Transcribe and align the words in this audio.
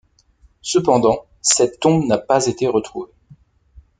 Cependant 0.63 1.27
cette 1.43 1.79
tombe 1.79 2.05
n'a 2.07 2.17
pas 2.17 2.47
été 2.47 2.65
retrouvée. 2.67 3.11